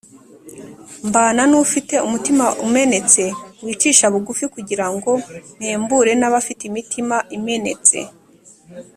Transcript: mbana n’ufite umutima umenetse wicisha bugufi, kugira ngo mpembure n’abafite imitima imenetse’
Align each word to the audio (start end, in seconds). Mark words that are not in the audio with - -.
mbana 1.07 1.41
n’ufite 1.51 1.95
umutima 2.07 2.45
umenetse 2.65 3.23
wicisha 3.63 4.05
bugufi, 4.13 4.45
kugira 4.55 4.85
ngo 4.93 5.11
mpembure 5.55 6.11
n’abafite 6.17 6.61
imitima 6.69 7.17
imenetse’ 7.37 7.97